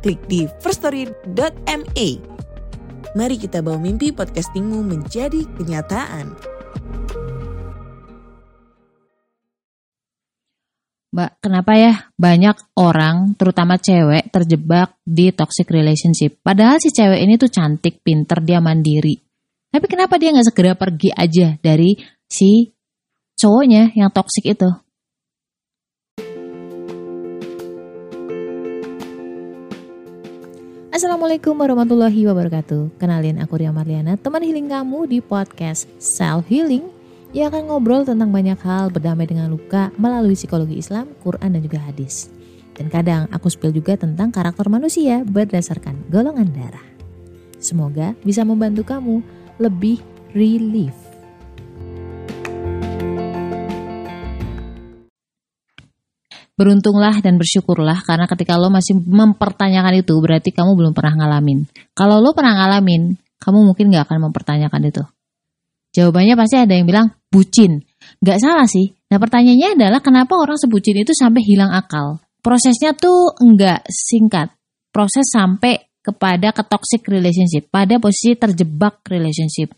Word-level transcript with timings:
klik 0.00 0.20
di 0.26 0.48
firststory.me. 0.60 2.08
Mari 3.10 3.36
kita 3.36 3.60
bawa 3.60 3.78
mimpi 3.78 4.10
podcastingmu 4.10 4.80
menjadi 4.82 5.44
kenyataan. 5.58 6.34
Mbak, 11.10 11.42
kenapa 11.42 11.74
ya 11.74 11.92
banyak 12.14 12.54
orang, 12.78 13.34
terutama 13.34 13.82
cewek, 13.82 14.30
terjebak 14.30 14.94
di 15.02 15.34
toxic 15.34 15.66
relationship? 15.66 16.38
Padahal 16.38 16.78
si 16.78 16.94
cewek 16.94 17.18
ini 17.18 17.34
tuh 17.34 17.50
cantik, 17.50 17.98
pinter, 17.98 18.38
dia 18.38 18.62
mandiri. 18.62 19.18
Tapi 19.74 19.86
kenapa 19.90 20.22
dia 20.22 20.30
nggak 20.30 20.54
segera 20.54 20.78
pergi 20.78 21.10
aja 21.10 21.58
dari 21.58 21.98
si 22.30 22.70
cowoknya 23.34 23.90
yang 23.98 24.14
toxic 24.14 24.54
itu? 24.54 24.70
Assalamualaikum 30.90 31.54
warahmatullahi 31.54 32.26
wabarakatuh. 32.26 32.98
Kenalin 32.98 33.38
aku 33.38 33.62
Ria 33.62 33.70
Marliana, 33.70 34.18
teman 34.18 34.42
healing 34.42 34.66
kamu 34.66 35.06
di 35.06 35.22
podcast 35.22 35.86
Self 36.02 36.50
Healing 36.50 36.82
yang 37.30 37.54
akan 37.54 37.70
ngobrol 37.70 38.02
tentang 38.02 38.34
banyak 38.34 38.58
hal 38.58 38.90
berdamai 38.90 39.22
dengan 39.30 39.46
luka 39.54 39.94
melalui 39.94 40.34
psikologi 40.34 40.82
Islam, 40.82 41.14
Quran 41.22 41.54
dan 41.54 41.62
juga 41.62 41.78
hadis. 41.78 42.26
Dan 42.74 42.90
kadang 42.90 43.30
aku 43.30 43.46
spill 43.46 43.70
juga 43.70 43.94
tentang 43.94 44.34
karakter 44.34 44.66
manusia 44.66 45.22
berdasarkan 45.22 46.10
golongan 46.10 46.50
darah. 46.50 46.86
Semoga 47.62 48.18
bisa 48.26 48.42
membantu 48.42 48.82
kamu 48.82 49.22
lebih 49.62 50.02
relief 50.34 50.99
Beruntunglah 56.60 57.24
dan 57.24 57.40
bersyukurlah 57.40 58.04
karena 58.04 58.28
ketika 58.28 58.60
lo 58.60 58.68
masih 58.68 59.00
mempertanyakan 59.00 60.04
itu 60.04 60.12
berarti 60.20 60.52
kamu 60.52 60.76
belum 60.76 60.92
pernah 60.92 61.24
ngalamin. 61.24 61.64
Kalau 61.96 62.20
lo 62.20 62.36
pernah 62.36 62.52
ngalamin, 62.52 63.16
kamu 63.40 63.64
mungkin 63.64 63.88
gak 63.88 64.12
akan 64.12 64.28
mempertanyakan 64.28 64.92
itu. 64.92 65.00
Jawabannya 65.96 66.36
pasti 66.36 66.60
ada 66.60 66.76
yang 66.76 66.84
bilang 66.84 67.16
bucin. 67.32 67.80
Gak 68.20 68.44
salah 68.44 68.68
sih. 68.68 68.92
Nah 69.08 69.16
pertanyaannya 69.16 69.80
adalah 69.80 70.04
kenapa 70.04 70.36
orang 70.36 70.60
sebucin 70.60 71.00
itu 71.00 71.16
sampai 71.16 71.40
hilang 71.40 71.72
akal? 71.72 72.20
Prosesnya 72.44 72.92
tuh 72.92 73.32
enggak 73.40 73.88
singkat. 73.88 74.52
Proses 74.92 75.32
sampai 75.32 75.80
kepada 76.00 76.52
ke 76.52 76.62
toxic 76.64 77.04
relationship, 77.08 77.68
pada 77.72 77.96
posisi 77.96 78.36
terjebak 78.36 79.00
relationship. 79.08 79.72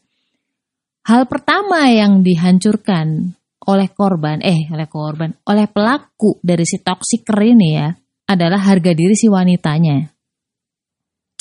Hal 1.03 1.27
pertama 1.27 1.91
yang 1.91 2.23
dihancurkan 2.23 3.35
oleh 3.69 3.89
korban, 3.95 4.43
eh 4.43 4.67
oleh 4.71 4.89
korban, 4.91 5.31
oleh 5.47 5.67
pelaku 5.71 6.43
dari 6.43 6.67
si 6.67 6.83
toxiker 6.83 7.39
ini 7.43 7.69
ya, 7.79 7.89
adalah 8.27 8.59
harga 8.59 8.91
diri 8.97 9.15
si 9.15 9.31
wanitanya. 9.31 10.11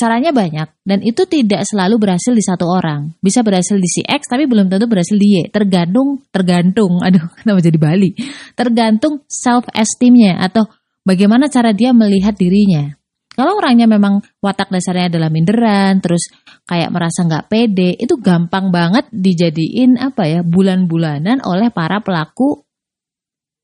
Caranya 0.01 0.33
banyak 0.33 0.81
dan 0.81 1.05
itu 1.05 1.29
tidak 1.29 1.61
selalu 1.61 2.01
berhasil 2.01 2.33
di 2.33 2.41
satu 2.41 2.65
orang. 2.65 3.13
Bisa 3.21 3.45
berhasil 3.45 3.77
di 3.77 3.85
si 3.85 4.01
X 4.01 4.25
tapi 4.25 4.49
belum 4.49 4.65
tentu 4.65 4.89
berhasil 4.89 5.13
di 5.13 5.45
Y. 5.45 5.53
Tergantung, 5.53 6.25
tergantung, 6.33 6.97
aduh 7.05 7.29
kenapa 7.37 7.61
jadi 7.61 7.77
Bali. 7.77 8.17
Tergantung 8.57 9.21
self 9.29 9.69
esteemnya 9.69 10.41
atau 10.41 10.65
bagaimana 11.05 11.53
cara 11.53 11.69
dia 11.69 11.93
melihat 11.93 12.33
dirinya. 12.33 12.97
Kalau 13.41 13.57
orangnya 13.57 13.89
memang 13.89 14.21
watak 14.37 14.69
dasarnya 14.69 15.09
adalah 15.09 15.33
minderan, 15.33 15.97
terus 15.97 16.29
kayak 16.69 16.93
merasa 16.93 17.25
nggak 17.25 17.49
pede, 17.49 17.97
itu 17.97 18.21
gampang 18.21 18.69
banget 18.69 19.09
dijadiin 19.09 19.97
apa 19.97 20.29
ya 20.29 20.39
bulan-bulanan 20.45 21.41
oleh 21.41 21.73
para 21.73 22.05
pelaku 22.05 22.61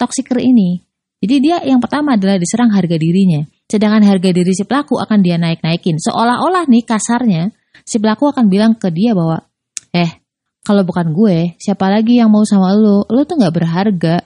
toksiker 0.01 0.41
ini. 0.41 0.81
Jadi 1.21 1.35
dia 1.37 1.61
yang 1.61 1.77
pertama 1.77 2.17
adalah 2.17 2.41
diserang 2.41 2.73
harga 2.73 2.97
dirinya. 2.97 3.45
Sedangkan 3.69 4.01
harga 4.01 4.33
diri 4.33 4.49
si 4.49 4.66
pelaku 4.66 4.97
akan 4.97 5.21
dia 5.21 5.37
naik-naikin. 5.37 6.01
Seolah-olah 6.01 6.66
nih 6.66 6.81
kasarnya, 6.81 7.53
si 7.85 8.01
pelaku 8.01 8.33
akan 8.33 8.49
bilang 8.49 8.73
ke 8.73 8.89
dia 8.89 9.13
bahwa, 9.13 9.45
eh 9.93 10.25
kalau 10.66 10.81
bukan 10.89 11.13
gue, 11.13 11.53
siapa 11.61 11.85
lagi 11.85 12.17
yang 12.17 12.33
mau 12.33 12.41
sama 12.49 12.73
lo? 12.73 13.05
Lo 13.13 13.29
tuh 13.29 13.37
nggak 13.37 13.53
berharga. 13.53 14.25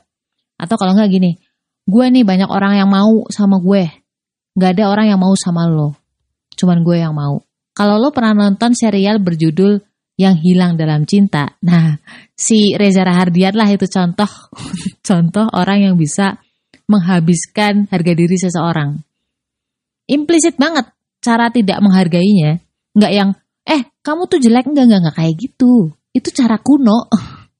Atau 0.55 0.79
kalau 0.79 0.95
nggak 0.95 1.11
gini, 1.11 1.35
gue 1.83 2.05
nih 2.07 2.23
banyak 2.23 2.47
orang 2.47 2.79
yang 2.79 2.87
mau 2.87 3.27
sama 3.27 3.59
gue 3.59 4.00
Gak 4.57 4.77
ada 4.79 4.91
orang 4.91 5.15
yang 5.15 5.19
mau 5.19 5.31
sama 5.39 5.67
lo. 5.67 5.95
Cuman 6.55 6.83
gue 6.83 6.99
yang 6.99 7.15
mau. 7.15 7.39
Kalau 7.71 7.95
lo 7.97 8.11
pernah 8.11 8.47
nonton 8.47 8.75
serial 8.75 9.23
berjudul 9.23 9.79
Yang 10.19 10.35
Hilang 10.43 10.75
Dalam 10.75 11.07
Cinta. 11.07 11.55
Nah, 11.63 11.95
si 12.35 12.75
Reza 12.75 13.07
Rahardian 13.07 13.55
lah 13.55 13.71
itu 13.71 13.87
contoh 13.87 14.27
contoh 15.07 15.47
orang 15.55 15.87
yang 15.87 15.95
bisa 15.95 16.37
menghabiskan 16.91 17.87
harga 17.87 18.11
diri 18.11 18.35
seseorang. 18.35 18.99
Implisit 20.11 20.59
banget 20.59 20.91
cara 21.23 21.47
tidak 21.47 21.79
menghargainya. 21.79 22.59
Nggak 22.91 23.11
yang, 23.15 23.29
eh 23.63 23.87
kamu 24.03 24.27
tuh 24.27 24.43
jelek, 24.43 24.67
enggak, 24.67 24.91
enggak, 24.91 24.99
enggak 25.07 25.15
kayak 25.15 25.33
gitu. 25.39 25.95
Itu 26.11 26.29
cara 26.35 26.59
kuno. 26.59 27.07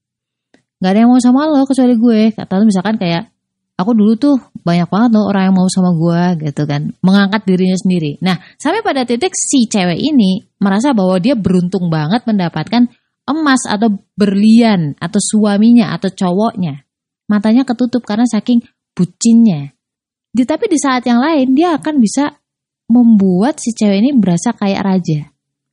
Nggak 0.82 0.92
ada 0.92 1.00
yang 1.00 1.10
mau 1.14 1.22
sama 1.22 1.48
lo 1.48 1.64
kecuali 1.64 1.96
gue. 1.96 2.20
Kata 2.36 2.60
misalkan 2.68 3.00
kayak, 3.00 3.31
aku 3.82 3.92
dulu 3.98 4.14
tuh 4.14 4.36
banyak 4.62 4.86
banget 4.86 5.10
loh 5.18 5.26
orang 5.26 5.50
yang 5.50 5.56
mau 5.58 5.66
sama 5.66 5.90
gue 5.92 6.48
gitu 6.48 6.62
kan. 6.64 6.94
Mengangkat 7.02 7.42
dirinya 7.44 7.76
sendiri. 7.76 8.22
Nah 8.22 8.38
sampai 8.56 8.80
pada 8.80 9.02
titik 9.02 9.34
si 9.34 9.66
cewek 9.66 9.98
ini 9.98 10.42
merasa 10.62 10.94
bahwa 10.94 11.18
dia 11.18 11.34
beruntung 11.34 11.90
banget 11.90 12.22
mendapatkan 12.24 12.86
emas 13.26 13.62
atau 13.66 14.02
berlian 14.14 14.94
atau 14.98 15.18
suaminya 15.18 15.94
atau 15.94 16.10
cowoknya. 16.10 16.86
Matanya 17.26 17.62
ketutup 17.66 18.02
karena 18.06 18.26
saking 18.26 18.62
bucinnya. 18.94 19.74
Di, 20.32 20.48
tapi 20.48 20.70
di 20.70 20.78
saat 20.80 21.04
yang 21.04 21.20
lain 21.20 21.52
dia 21.52 21.76
akan 21.76 22.00
bisa 22.00 22.32
membuat 22.88 23.60
si 23.60 23.76
cewek 23.76 24.00
ini 24.00 24.10
berasa 24.16 24.56
kayak 24.56 24.82
raja. 24.84 25.20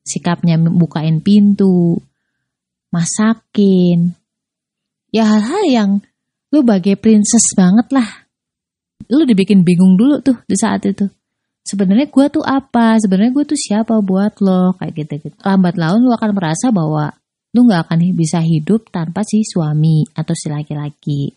Sikapnya 0.03 0.57
bukain 0.57 1.21
pintu 1.21 1.99
masakin. 2.93 4.13
Ya 5.09 5.25
hal-hal 5.25 5.63
yang 5.69 5.91
lu 6.49 6.65
bagai 6.65 6.97
princess 6.97 7.53
banget 7.53 7.89
lah. 7.93 8.29
Lu 9.09 9.25
dibikin 9.25 9.65
bingung 9.65 9.97
dulu 9.97 10.21
tuh 10.21 10.37
di 10.45 10.57
saat 10.57 10.85
itu. 10.85 11.09
Sebenarnya 11.65 12.09
gue 12.09 12.25
tuh 12.33 12.41
apa? 12.41 12.97
Sebenarnya 12.97 13.29
gue 13.29 13.45
tuh 13.45 13.59
siapa 13.59 14.01
buat 14.01 14.41
lo? 14.41 14.73
Kayak 14.77 14.93
gitu 15.05 15.13
gitu. 15.29 15.35
Lambat 15.45 15.77
laun 15.77 16.01
lu 16.01 16.11
akan 16.13 16.31
merasa 16.33 16.73
bahwa 16.73 17.13
lu 17.53 17.65
gak 17.69 17.89
akan 17.89 18.13
bisa 18.13 18.41
hidup 18.41 18.89
tanpa 18.89 19.21
si 19.25 19.45
suami 19.45 20.05
atau 20.13 20.33
si 20.33 20.49
laki-laki. 20.49 21.33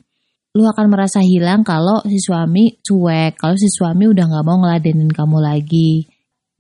Lu 0.53 0.69
akan 0.69 0.87
merasa 0.93 1.25
hilang 1.25 1.65
kalau 1.65 2.05
si 2.05 2.21
suami 2.21 2.77
cuek, 2.85 3.41
kalau 3.41 3.57
si 3.57 3.69
suami 3.73 4.09
udah 4.09 4.25
gak 4.29 4.45
mau 4.45 4.61
ngeladenin 4.61 5.09
kamu 5.09 5.39
lagi. 5.41 6.09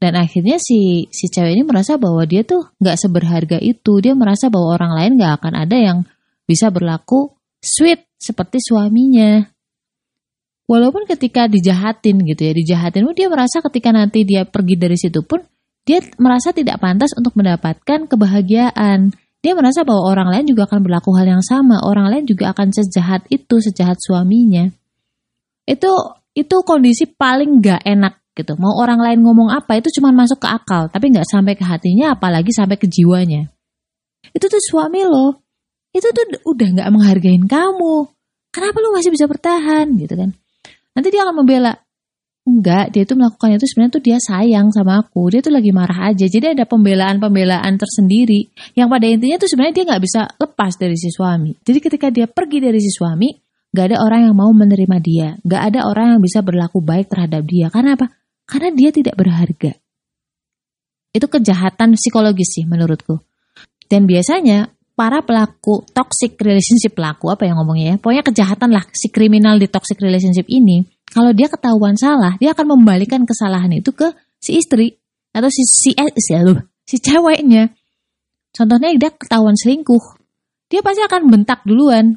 Dan 0.00 0.18
akhirnya 0.18 0.58
si 0.58 1.06
si 1.12 1.30
cewek 1.30 1.54
ini 1.54 1.62
merasa 1.64 2.00
bahwa 2.00 2.24
dia 2.24 2.44
tuh 2.44 2.72
gak 2.80 2.96
seberharga 3.00 3.56
itu. 3.60 4.00
Dia 4.00 4.16
merasa 4.16 4.48
bahwa 4.48 4.76
orang 4.76 4.92
lain 4.96 5.12
gak 5.20 5.40
akan 5.40 5.54
ada 5.56 5.76
yang 5.76 5.98
bisa 6.48 6.68
berlaku 6.68 7.32
sweet 7.60 8.11
seperti 8.22 8.62
suaminya. 8.62 9.42
Walaupun 10.70 11.04
ketika 11.10 11.50
dijahatin 11.50 12.22
gitu 12.22 12.42
ya, 12.46 12.52
dijahatin 12.54 13.04
dia 13.18 13.26
merasa 13.26 13.58
ketika 13.58 13.90
nanti 13.90 14.22
dia 14.22 14.46
pergi 14.46 14.78
dari 14.78 14.94
situ 14.94 15.26
pun 15.26 15.42
dia 15.82 15.98
merasa 16.22 16.54
tidak 16.54 16.78
pantas 16.78 17.10
untuk 17.18 17.34
mendapatkan 17.34 18.06
kebahagiaan. 18.06 19.10
Dia 19.42 19.58
merasa 19.58 19.82
bahwa 19.82 20.06
orang 20.06 20.30
lain 20.30 20.54
juga 20.54 20.70
akan 20.70 20.86
berlaku 20.86 21.10
hal 21.18 21.26
yang 21.26 21.42
sama, 21.42 21.82
orang 21.82 22.06
lain 22.14 22.24
juga 22.30 22.54
akan 22.54 22.70
sejahat 22.70 23.26
itu, 23.26 23.58
sejahat 23.58 23.98
suaminya. 23.98 24.70
Itu 25.66 25.90
itu 26.32 26.56
kondisi 26.62 27.10
paling 27.10 27.58
gak 27.58 27.82
enak 27.82 28.22
gitu. 28.38 28.54
Mau 28.56 28.78
orang 28.78 29.02
lain 29.02 29.18
ngomong 29.20 29.50
apa 29.52 29.82
itu 29.82 29.90
cuma 29.98 30.14
masuk 30.14 30.40
ke 30.40 30.48
akal, 30.48 30.88
tapi 30.88 31.12
nggak 31.12 31.28
sampai 31.28 31.58
ke 31.58 31.64
hatinya, 31.66 32.14
apalagi 32.16 32.54
sampai 32.54 32.78
ke 32.78 32.88
jiwanya. 32.88 33.50
Itu 34.30 34.48
tuh 34.48 34.62
suami 34.62 35.04
lo, 35.04 35.41
itu 35.92 36.08
tuh 36.08 36.24
udah 36.48 36.68
nggak 36.72 36.88
menghargain 36.92 37.44
kamu. 37.44 38.08
Kenapa 38.52 38.76
lu 38.80 38.92
masih 38.92 39.12
bisa 39.12 39.28
bertahan 39.28 39.92
gitu 39.96 40.12
kan? 40.16 40.32
Nanti 40.92 41.08
dia 41.08 41.24
akan 41.24 41.44
membela. 41.44 41.72
Enggak, 42.42 42.90
dia 42.90 43.06
itu 43.06 43.14
melakukannya 43.14 43.54
itu 43.54 43.70
sebenarnya 43.70 43.92
tuh 43.94 44.02
dia 44.02 44.18
sayang 44.18 44.74
sama 44.74 44.98
aku. 44.98 45.30
Dia 45.30 45.40
tuh 45.46 45.54
lagi 45.54 45.70
marah 45.70 46.10
aja. 46.10 46.26
Jadi 46.26 46.58
ada 46.58 46.66
pembelaan-pembelaan 46.66 47.78
tersendiri. 47.78 48.50
Yang 48.74 48.88
pada 48.90 49.06
intinya 49.06 49.36
tuh 49.38 49.48
sebenarnya 49.48 49.74
dia 49.78 49.84
nggak 49.86 50.02
bisa 50.02 50.20
lepas 50.26 50.72
dari 50.74 50.96
si 50.98 51.08
suami. 51.14 51.54
Jadi 51.62 51.78
ketika 51.78 52.10
dia 52.10 52.26
pergi 52.26 52.58
dari 52.58 52.82
si 52.82 52.90
suami, 52.90 53.30
nggak 53.70 53.84
ada 53.94 53.96
orang 54.02 54.20
yang 54.26 54.34
mau 54.34 54.50
menerima 54.50 54.96
dia. 54.98 55.28
Nggak 55.38 55.62
ada 55.70 55.80
orang 55.86 56.18
yang 56.18 56.20
bisa 56.20 56.42
berlaku 56.42 56.82
baik 56.82 57.06
terhadap 57.14 57.46
dia. 57.46 57.70
Karena 57.70 57.94
apa? 57.94 58.10
Karena 58.42 58.74
dia 58.74 58.90
tidak 58.90 59.14
berharga. 59.14 59.72
Itu 61.14 61.26
kejahatan 61.30 61.94
psikologis 61.94 62.58
sih 62.58 62.64
menurutku. 62.66 63.22
Dan 63.86 64.08
biasanya 64.08 64.71
para 64.92 65.24
pelaku 65.24 65.82
toxic 65.90 66.36
relationship 66.40 66.92
pelaku 66.92 67.32
apa 67.32 67.48
yang 67.48 67.60
ngomongnya 67.60 67.94
ya? 67.94 67.96
Pokoknya 67.98 68.24
kejahatan 68.24 68.70
lah 68.72 68.84
si 68.92 69.08
kriminal 69.08 69.56
di 69.56 69.68
toxic 69.68 69.98
relationship 70.00 70.46
ini 70.48 70.84
kalau 71.08 71.32
dia 71.32 71.48
ketahuan 71.48 71.96
salah 71.96 72.36
dia 72.36 72.52
akan 72.56 72.78
membalikan 72.78 73.24
kesalahan 73.28 73.72
itu 73.72 73.92
ke 73.92 74.12
si 74.40 74.60
istri 74.60 74.96
atau 75.32 75.48
si 75.48 75.62
si 75.64 75.90
eh, 75.96 76.12
si, 76.16 76.32
si 76.88 76.96
ceweknya. 77.00 77.72
Contohnya 78.52 78.92
dia 78.96 79.10
ketahuan 79.12 79.56
selingkuh 79.56 80.22
dia 80.72 80.80
pasti 80.80 81.04
akan 81.04 81.28
bentak 81.28 81.60
duluan. 81.68 82.16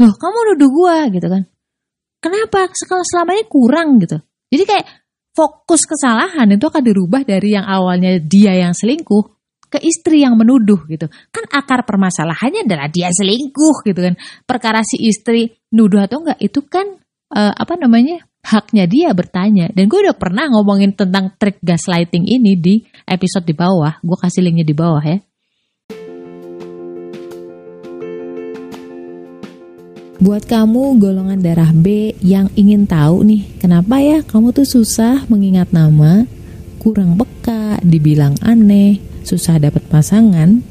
Loh 0.00 0.12
kamu 0.16 0.38
nuduh 0.52 0.70
gua 0.72 0.96
gitu 1.12 1.28
kan. 1.28 1.44
Kenapa? 2.24 2.72
Selama 3.04 3.36
ini 3.36 3.44
kurang 3.44 4.00
gitu. 4.00 4.16
Jadi 4.48 4.64
kayak 4.64 4.86
fokus 5.36 5.84
kesalahan 5.84 6.48
itu 6.48 6.64
akan 6.64 6.80
dirubah 6.80 7.28
dari 7.28 7.52
yang 7.52 7.68
awalnya 7.68 8.16
dia 8.16 8.56
yang 8.56 8.72
selingkuh 8.72 9.35
ke 9.76 9.78
istri 9.84 10.24
yang 10.24 10.40
menuduh 10.40 10.88
gitu. 10.88 11.12
Kan 11.28 11.44
akar 11.52 11.84
permasalahannya 11.84 12.64
adalah 12.64 12.88
dia 12.88 13.12
selingkuh 13.12 13.84
gitu 13.84 14.00
kan. 14.00 14.16
Perkara 14.48 14.80
si 14.80 15.04
istri 15.04 15.52
nuduh 15.76 16.08
atau 16.08 16.24
enggak 16.24 16.40
itu 16.40 16.64
kan 16.64 16.96
uh, 17.36 17.52
apa 17.52 17.76
namanya? 17.76 18.24
haknya 18.46 18.86
dia 18.86 19.10
bertanya. 19.10 19.66
Dan 19.74 19.90
gue 19.90 20.06
udah 20.06 20.14
pernah 20.14 20.46
ngomongin 20.46 20.94
tentang 20.94 21.34
trik 21.34 21.58
gaslighting 21.66 22.30
ini 22.30 22.54
di 22.54 22.74
episode 23.02 23.42
di 23.42 23.58
bawah. 23.58 23.98
Gue 23.98 24.14
kasih 24.14 24.46
linknya 24.46 24.62
di 24.62 24.76
bawah 24.76 25.02
ya. 25.02 25.18
Buat 30.16 30.48
kamu 30.48 30.96
golongan 30.96 31.44
darah 31.44 31.76
B 31.76 32.16
yang 32.24 32.48
ingin 32.56 32.88
tahu 32.88 33.20
nih, 33.20 33.60
kenapa 33.60 34.00
ya 34.00 34.24
kamu 34.24 34.48
tuh 34.48 34.64
susah 34.64 35.28
mengingat 35.28 35.76
nama, 35.76 36.24
kurang 36.86 37.18
peka, 37.18 37.82
dibilang 37.82 38.38
aneh, 38.46 39.02
susah 39.26 39.58
dapat 39.58 39.82
pasangan, 39.90 40.62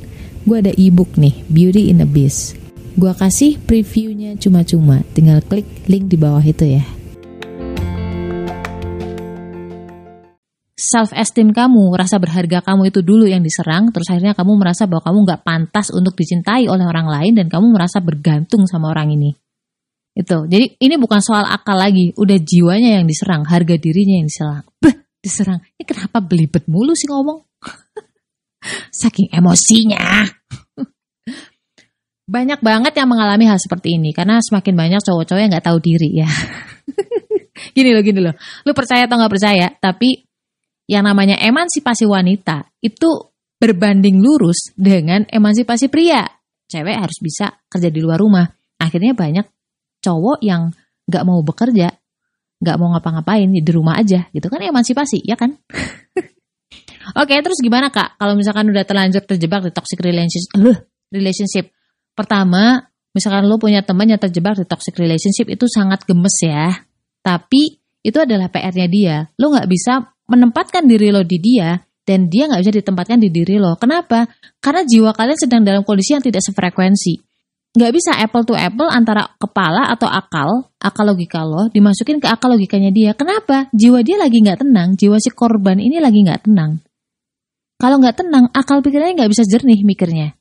gue 0.48 0.58
ada 0.64 0.72
ebook 0.72 1.20
nih, 1.20 1.44
Beauty 1.52 1.92
in 1.92 2.00
the 2.00 2.08
Beast. 2.08 2.56
Gue 2.96 3.12
kasih 3.12 3.60
previewnya 3.60 4.40
cuma-cuma, 4.40 5.04
tinggal 5.12 5.44
klik 5.44 5.68
link 5.92 6.08
di 6.08 6.16
bawah 6.16 6.40
itu 6.40 6.80
ya. 6.80 6.88
Self 10.80 11.12
esteem 11.12 11.52
kamu, 11.52 11.92
rasa 12.00 12.16
berharga 12.16 12.64
kamu 12.64 12.96
itu 12.96 13.04
dulu 13.04 13.28
yang 13.28 13.44
diserang, 13.44 13.92
terus 13.92 14.08
akhirnya 14.08 14.32
kamu 14.40 14.56
merasa 14.56 14.88
bahwa 14.88 15.04
kamu 15.04 15.20
nggak 15.28 15.44
pantas 15.44 15.92
untuk 15.92 16.16
dicintai 16.16 16.72
oleh 16.72 16.88
orang 16.88 17.12
lain 17.12 17.36
dan 17.36 17.52
kamu 17.52 17.76
merasa 17.76 18.00
bergantung 18.00 18.64
sama 18.72 18.88
orang 18.88 19.12
ini. 19.12 19.36
Itu. 20.16 20.48
Jadi 20.48 20.80
ini 20.80 20.96
bukan 20.96 21.20
soal 21.20 21.44
akal 21.44 21.76
lagi, 21.76 22.16
udah 22.16 22.40
jiwanya 22.40 23.04
yang 23.04 23.04
diserang, 23.04 23.44
harga 23.44 23.76
dirinya 23.76 24.24
yang 24.24 24.32
diserang. 24.32 24.64
Beh, 24.80 25.05
diserang. 25.26 25.58
Ini 25.82 25.84
kenapa 25.90 26.22
belibet 26.22 26.70
mulu 26.70 26.94
sih 26.94 27.10
ngomong? 27.10 27.42
Saking 29.02 29.34
emosinya. 29.34 30.30
banyak 32.26 32.58
banget 32.62 32.94
yang 32.98 33.10
mengalami 33.10 33.46
hal 33.46 33.62
seperti 33.62 34.02
ini 34.02 34.10
karena 34.10 34.42
semakin 34.42 34.74
banyak 34.74 35.02
cowok-cowok 35.02 35.42
yang 35.42 35.50
nggak 35.50 35.66
tahu 35.66 35.78
diri 35.82 36.10
ya. 36.22 36.30
gini 37.78 37.90
loh, 37.94 38.02
gini 38.06 38.22
loh. 38.22 38.34
Lu 38.66 38.74
percaya 38.78 39.10
atau 39.10 39.18
nggak 39.18 39.34
percaya, 39.34 39.68
tapi 39.78 40.26
yang 40.86 41.06
namanya 41.06 41.42
emansipasi 41.42 42.06
wanita 42.06 42.70
itu 42.82 43.34
berbanding 43.58 44.22
lurus 44.22 44.74
dengan 44.78 45.26
emansipasi 45.26 45.90
pria. 45.90 46.26
Cewek 46.66 46.98
harus 46.98 47.18
bisa 47.22 47.62
kerja 47.70 47.90
di 47.94 48.02
luar 48.02 48.22
rumah. 48.22 48.46
Akhirnya 48.82 49.14
banyak 49.14 49.46
cowok 50.02 50.42
yang 50.42 50.74
nggak 51.06 51.26
mau 51.26 51.42
bekerja, 51.46 51.94
nggak 52.62 52.76
mau 52.80 52.96
ngapa-ngapain 52.96 53.50
di 53.52 53.72
rumah 53.72 54.00
aja, 54.00 54.28
gitu 54.32 54.48
kan 54.48 54.64
emansipasi, 54.64 55.24
ya 55.24 55.36
kan? 55.36 55.56
Oke, 57.22 57.38
terus 57.38 57.62
gimana 57.62 57.94
kak? 57.94 58.18
Kalau 58.18 58.34
misalkan 58.34 58.66
udah 58.74 58.82
terlanjur 58.82 59.22
terjebak 59.24 59.70
di 59.70 59.72
toxic 59.72 60.02
relationship, 60.02 60.52
uh, 60.58 60.78
relationship. 61.14 61.70
Pertama, 62.18 62.82
misalkan 63.14 63.46
lo 63.46 63.62
punya 63.62 63.86
teman 63.86 64.10
yang 64.10 64.18
terjebak 64.18 64.58
di 64.58 64.66
toxic 64.66 64.98
relationship 64.98 65.46
itu 65.52 65.70
sangat 65.70 66.02
gemes 66.08 66.34
ya. 66.42 66.74
Tapi 67.22 67.78
itu 68.06 68.18
adalah 68.18 68.50
PR-nya 68.50 68.88
dia. 68.90 69.18
Lo 69.38 69.54
nggak 69.54 69.70
bisa 69.70 70.14
menempatkan 70.26 70.90
diri 70.90 71.14
lo 71.14 71.22
di 71.22 71.38
dia 71.38 71.78
dan 72.06 72.30
dia 72.30 72.46
nggak 72.46 72.62
bisa 72.62 72.74
ditempatkan 72.82 73.18
di 73.18 73.30
diri 73.34 73.58
lo. 73.58 73.78
Kenapa? 73.78 74.30
Karena 74.62 74.86
jiwa 74.86 75.14
kalian 75.14 75.38
sedang 75.38 75.62
dalam 75.66 75.82
kondisi 75.82 76.14
yang 76.14 76.22
tidak 76.22 76.46
sefrekuensi. 76.46 77.25
Nggak 77.76 77.92
bisa 77.92 78.16
apple 78.16 78.48
to 78.48 78.56
apple 78.56 78.88
antara 78.88 79.36
kepala 79.36 79.92
atau 79.92 80.08
akal, 80.08 80.72
akal 80.80 81.12
logika 81.12 81.44
lo, 81.44 81.68
dimasukin 81.76 82.24
ke 82.24 82.28
akal 82.32 82.56
logikanya 82.56 82.88
dia. 82.88 83.12
Kenapa? 83.12 83.68
Jiwa 83.76 84.00
dia 84.00 84.16
lagi 84.16 84.40
nggak 84.40 84.64
tenang, 84.64 84.96
jiwa 84.96 85.20
si 85.20 85.28
korban 85.36 85.84
ini 85.84 86.00
lagi 86.00 86.24
nggak 86.24 86.48
tenang. 86.48 86.80
Kalau 87.76 88.00
nggak 88.00 88.24
tenang, 88.24 88.48
akal 88.56 88.80
pikirannya 88.80 89.20
nggak 89.20 89.32
bisa 89.36 89.44
jernih 89.44 89.84
mikirnya. 89.84 90.40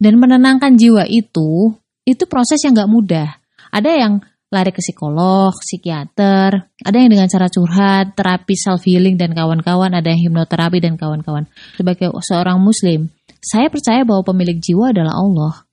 Dan 0.00 0.16
menenangkan 0.16 0.80
jiwa 0.80 1.04
itu, 1.04 1.76
itu 2.08 2.24
proses 2.24 2.56
yang 2.64 2.72
nggak 2.72 2.88
mudah. 2.88 3.28
Ada 3.68 3.90
yang 3.92 4.24
lari 4.48 4.72
ke 4.72 4.80
psikolog, 4.80 5.52
psikiater, 5.60 6.72
ada 6.72 6.96
yang 6.96 7.12
dengan 7.12 7.28
cara 7.28 7.52
curhat, 7.52 8.16
terapi 8.16 8.54
self 8.56 8.80
healing 8.88 9.20
dan 9.20 9.36
kawan-kawan, 9.36 9.92
ada 9.92 10.08
yang 10.08 10.32
hipnoterapi 10.32 10.80
dan 10.80 10.96
kawan-kawan. 10.96 11.44
Sebagai 11.76 12.08
seorang 12.24 12.56
muslim, 12.64 13.12
saya 13.44 13.68
percaya 13.68 14.08
bahwa 14.08 14.24
pemilik 14.24 14.56
jiwa 14.56 14.96
adalah 14.96 15.20
Allah. 15.20 15.68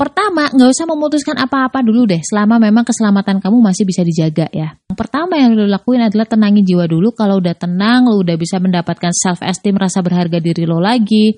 Pertama, 0.00 0.48
nggak 0.48 0.70
usah 0.72 0.88
memutuskan 0.88 1.36
apa-apa 1.36 1.84
dulu 1.84 2.08
deh, 2.08 2.24
selama 2.24 2.56
memang 2.56 2.88
keselamatan 2.88 3.36
kamu 3.36 3.60
masih 3.60 3.84
bisa 3.84 4.00
dijaga 4.00 4.48
ya. 4.48 4.72
Pertama 4.96 5.36
yang 5.36 5.52
lo 5.52 5.68
lakuin 5.68 6.00
adalah 6.00 6.24
tenangin 6.24 6.64
jiwa 6.64 6.88
dulu. 6.88 7.12
Kalau 7.12 7.36
udah 7.36 7.52
tenang, 7.52 8.08
lo 8.08 8.24
udah 8.24 8.32
bisa 8.40 8.56
mendapatkan 8.56 9.12
self 9.12 9.44
esteem, 9.44 9.76
rasa 9.76 10.00
berharga 10.00 10.40
diri 10.40 10.64
lo 10.64 10.80
lagi, 10.80 11.36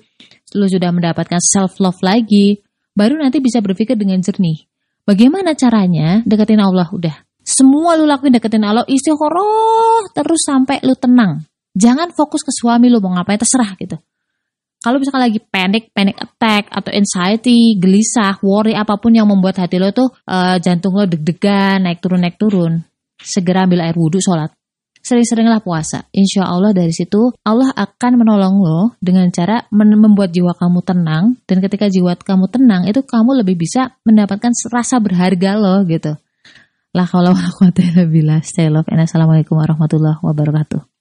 lo 0.55 0.63
sudah 0.71 0.95
mendapatkan 0.95 1.43
self 1.43 1.75
love 1.83 1.99
lagi, 1.99 2.63
baru 2.95 3.19
nanti 3.19 3.43
bisa 3.43 3.59
berpikir 3.59 3.99
dengan 3.99 4.23
jernih. 4.23 4.63
Bagaimana 5.03 5.59
caranya? 5.59 6.23
Deketin 6.23 6.63
Allah 6.63 6.87
udah. 6.87 7.19
Semua 7.43 7.99
lo 7.99 8.07
lakuin 8.07 8.31
deketin 8.31 8.63
Allah, 8.63 8.87
istiqoroh 8.87 10.07
terus 10.15 10.39
sampai 10.47 10.79
lo 10.87 10.95
tenang. 10.95 11.43
Jangan 11.75 12.15
fokus 12.15 12.47
ke 12.47 12.55
suami 12.55 12.87
lo 12.87 13.03
mau 13.03 13.11
ngapain 13.11 13.43
terserah 13.43 13.75
gitu 13.75 13.99
kalau 14.83 14.99
misalkan 14.99 15.23
lagi 15.23 15.39
panic, 15.39 15.95
panic 15.95 16.19
attack 16.19 16.67
atau 16.67 16.91
anxiety, 16.91 17.79
gelisah, 17.79 18.35
worry 18.43 18.75
apa 18.75 18.99
pun 18.99 19.15
yang 19.15 19.31
membuat 19.31 19.63
hati 19.63 19.79
lo 19.79 19.95
tuh 19.95 20.11
uh, 20.27 20.59
jantung 20.59 20.91
lo 20.99 21.07
deg-degan, 21.07 21.87
naik 21.87 22.03
turun 22.03 22.19
naik 22.19 22.35
turun, 22.35 22.83
segera 23.15 23.63
ambil 23.63 23.87
air 23.87 23.95
wudhu, 23.95 24.19
sholat. 24.19 24.51
Sering-seringlah 25.03 25.59
puasa. 25.59 26.07
Insya 26.15 26.47
Allah 26.47 26.71
dari 26.71 26.95
situ 26.95 27.35
Allah 27.43 27.71
akan 27.75 28.11
menolong 28.23 28.55
lo 28.63 28.95
dengan 29.03 29.27
cara 29.35 29.67
membuat 29.71 30.31
jiwa 30.31 30.55
kamu 30.55 30.79
tenang 30.79 31.35
dan 31.43 31.59
ketika 31.59 31.91
jiwa 31.91 32.15
kamu 32.15 32.47
tenang 32.47 32.87
itu 32.87 33.03
kamu 33.03 33.43
lebih 33.43 33.59
bisa 33.59 33.99
mendapatkan 34.07 34.55
rasa 34.71 35.03
berharga 35.03 35.59
lo 35.59 35.83
gitu. 35.87 36.15
Lah 36.95 37.07
kalau 37.07 37.35
aku 37.35 37.67
lebih 37.71 38.23
Stay 38.47 38.71
love 38.71 38.87
and 38.87 39.03
assalamualaikum 39.03 39.59
warahmatullahi 39.59 40.23
wabarakatuh. 40.23 40.92